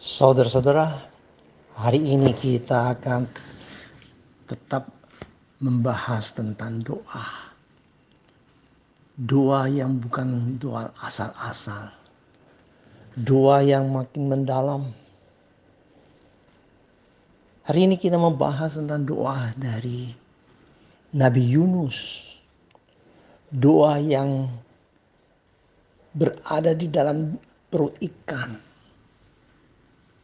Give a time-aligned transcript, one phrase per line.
[0.00, 0.96] Saudara-saudara,
[1.76, 3.28] hari ini kita akan
[4.48, 4.88] tetap
[5.60, 7.52] membahas tentang doa.
[9.12, 11.92] Doa yang bukan doa asal-asal.
[13.12, 14.88] Doa yang makin mendalam.
[17.68, 20.16] Hari ini kita membahas tentang doa dari
[21.12, 22.24] Nabi Yunus.
[23.52, 24.48] Doa yang
[26.16, 27.36] berada di dalam
[27.68, 28.69] perut ikan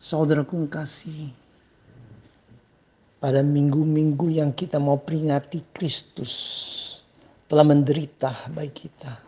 [0.06, 1.34] Saudaraku kasih,
[3.18, 6.30] pada minggu-minggu yang kita mau peringati Kristus
[7.50, 9.18] telah menderita bagi kita.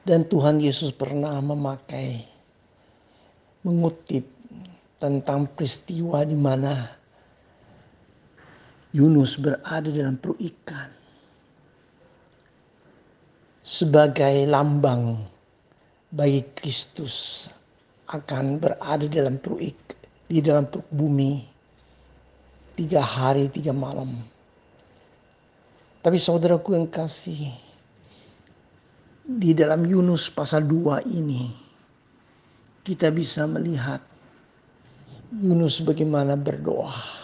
[0.00, 2.24] Dan Tuhan Yesus pernah memakai
[3.60, 4.24] mengutip
[4.96, 6.96] tentang peristiwa di mana
[8.96, 10.88] Yunus berada dalam perut ikan
[13.60, 15.20] sebagai lambang
[16.08, 17.44] bagi Kristus
[18.10, 19.78] akan berada dalam perut
[20.26, 21.46] di dalam perut bumi
[22.74, 24.18] tiga hari tiga malam.
[26.00, 27.54] Tapi saudaraku yang kasih
[29.22, 31.54] di dalam Yunus pasal 2 ini
[32.82, 34.02] kita bisa melihat
[35.30, 37.22] Yunus bagaimana berdoa.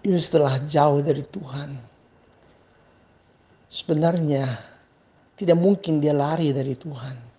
[0.00, 1.76] Yunus telah jauh dari Tuhan.
[3.68, 4.56] Sebenarnya
[5.36, 7.29] tidak mungkin dia lari dari Tuhan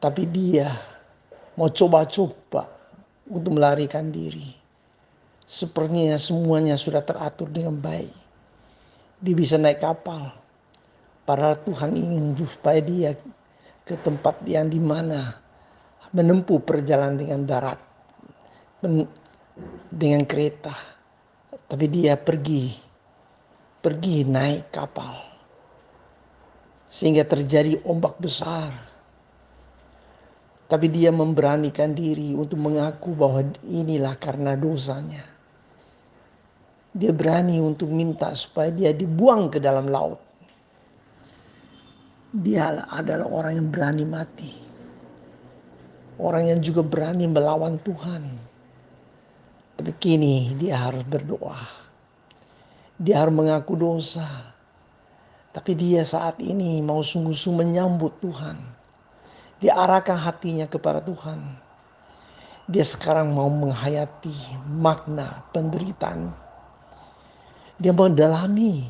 [0.00, 0.72] tapi dia
[1.56, 2.68] mau coba-coba
[3.28, 4.56] untuk melarikan diri.
[5.44, 8.14] Sepertinya semuanya sudah teratur dengan baik.
[9.20, 10.30] Dia bisa naik kapal.
[11.26, 13.10] Para Tuhan ingin supaya dia
[13.84, 15.36] ke tempat yang di mana
[16.14, 17.80] menempuh perjalanan dengan darat.
[19.90, 20.74] Dengan kereta.
[21.66, 22.70] Tapi dia pergi.
[23.82, 25.18] Pergi naik kapal.
[26.90, 28.90] Sehingga terjadi ombak besar
[30.70, 35.26] tapi dia memberanikan diri untuk mengaku bahwa inilah karena dosanya.
[36.94, 40.22] Dia berani untuk minta supaya dia dibuang ke dalam laut.
[42.30, 44.54] Dia adalah orang yang berani mati.
[46.22, 48.22] Orang yang juga berani melawan Tuhan.
[49.74, 51.66] Tapi kini dia harus berdoa.
[52.94, 54.54] Dia harus mengaku dosa.
[55.50, 58.79] Tapi dia saat ini mau sungguh-sungguh menyambut Tuhan
[59.60, 61.38] diarahkan hatinya kepada Tuhan.
[62.70, 66.32] Dia sekarang mau menghayati makna penderitaan.
[67.80, 68.88] Dia mendalami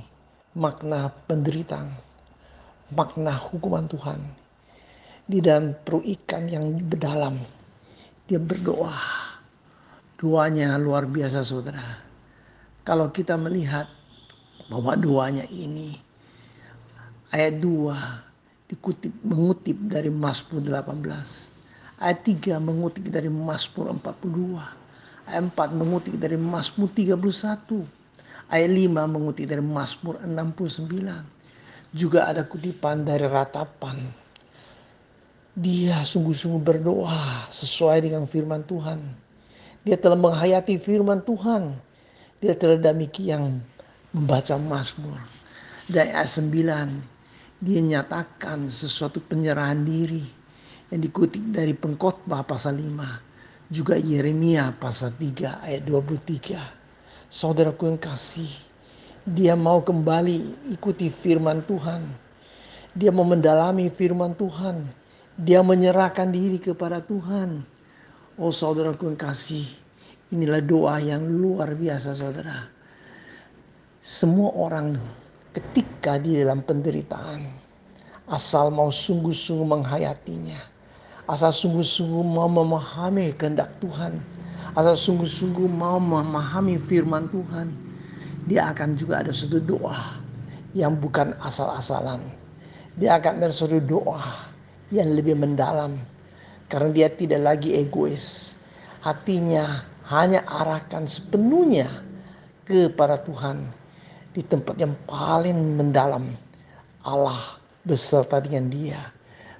[0.55, 1.91] makna penderitaan,
[2.91, 4.21] makna hukuman Tuhan.
[5.31, 7.39] Di dalam perut ikan yang berdalam,
[8.27, 8.95] dia berdoa.
[10.19, 12.03] Doanya luar biasa saudara.
[12.85, 13.89] Kalau kita melihat
[14.69, 15.97] bahwa doanya ini
[17.33, 18.30] ayat 2
[18.71, 21.99] dikutip mengutip dari Mazmur 18.
[21.99, 24.63] Ayat 3 mengutip dari Mazmur 42.
[25.27, 27.19] Ayat 4 mengutip dari Mazmur 31.
[28.47, 30.87] Ayat 5 mengutip dari Mazmur 69.
[31.91, 34.07] Juga ada kutipan dari ratapan.
[35.59, 39.03] Dia sungguh-sungguh berdoa sesuai dengan firman Tuhan.
[39.83, 41.75] Dia telah menghayati firman Tuhan.
[42.39, 43.59] Dia telah demikian
[44.15, 45.19] membaca Mazmur.
[45.91, 47.20] Dan ayat 9
[47.61, 50.25] dia nyatakan sesuatu penyerahan diri
[50.89, 58.71] yang dikutip dari pengkhotbah pasal 5 juga Yeremia pasal 3 ayat 23 saudaraku yang kasih
[59.29, 62.03] dia mau kembali ikuti firman Tuhan.
[62.97, 64.89] Dia mau mendalami firman Tuhan.
[65.37, 67.61] Dia menyerahkan diri kepada Tuhan.
[68.41, 69.69] Oh saudaraku yang kasih
[70.33, 72.65] inilah doa yang luar biasa saudara.
[74.01, 74.97] Semua orang
[75.51, 77.47] ketika di dalam penderitaan.
[78.31, 80.59] Asal mau sungguh-sungguh menghayatinya.
[81.27, 84.23] Asal sungguh-sungguh mau memahami kehendak Tuhan.
[84.79, 87.75] Asal sungguh-sungguh mau memahami firman Tuhan.
[88.47, 90.23] Dia akan juga ada satu doa
[90.79, 92.23] yang bukan asal-asalan.
[92.99, 94.23] Dia akan ada satu doa
[94.95, 95.99] yang lebih mendalam.
[96.71, 98.55] Karena dia tidak lagi egois.
[99.03, 101.91] Hatinya hanya arahkan sepenuhnya
[102.63, 103.80] kepada Tuhan
[104.31, 106.31] di tempat yang paling mendalam
[107.03, 107.41] Allah
[107.83, 109.01] beserta dengan dia.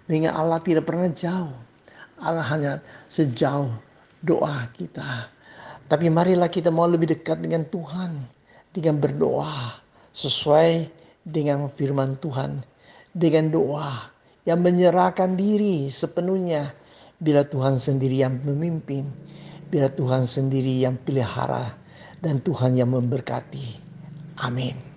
[0.07, 1.55] Mengingat Allah tidak pernah jauh.
[2.21, 2.73] Allah hanya
[3.09, 3.73] sejauh
[4.21, 5.31] doa kita.
[5.89, 8.21] Tapi marilah kita mau lebih dekat dengan Tuhan.
[8.71, 9.81] Dengan berdoa
[10.15, 10.87] sesuai
[11.27, 12.63] dengan firman Tuhan.
[13.11, 14.11] Dengan doa
[14.47, 16.71] yang menyerahkan diri sepenuhnya.
[17.19, 19.09] Bila Tuhan sendiri yang memimpin.
[19.73, 21.73] Bila Tuhan sendiri yang pelihara.
[22.21, 23.90] Dan Tuhan yang memberkati.
[24.43, 24.90] Amen.